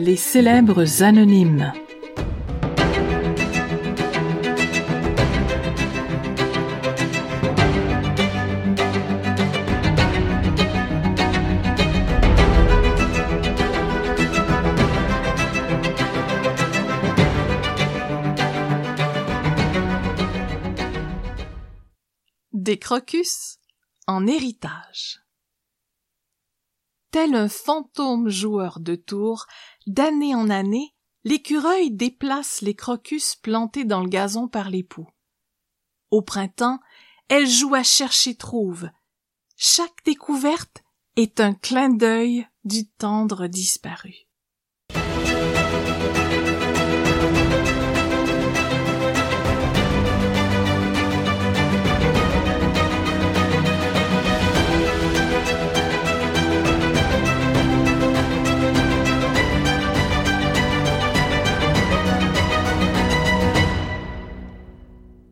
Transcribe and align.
Les 0.00 0.16
célèbres 0.16 1.02
anonymes. 1.02 1.72
Des 22.52 22.78
crocus 22.78 23.58
en 24.06 24.26
héritage. 24.28 25.20
Tel 27.10 27.34
un 27.34 27.48
fantôme 27.48 28.28
joueur 28.28 28.80
de 28.80 28.94
tours, 28.94 29.46
d'année 29.86 30.34
en 30.34 30.50
année, 30.50 30.94
l'écureuil 31.24 31.90
déplace 31.90 32.60
les 32.60 32.74
crocus 32.74 33.34
plantés 33.36 33.84
dans 33.84 34.02
le 34.02 34.08
gazon 34.08 34.48
par 34.48 34.68
l'époux. 34.68 35.08
Au 36.10 36.22
printemps, 36.22 36.80
elle 37.28 37.46
joue 37.46 37.74
à 37.74 37.82
chercher 37.82 38.34
trouve. 38.34 38.88
Chaque 39.56 40.04
découverte 40.04 40.82
est 41.16 41.40
un 41.40 41.54
clin 41.54 41.90
d'œil 41.90 42.46
du 42.64 42.88
tendre 42.88 43.46
disparu. 43.46 44.27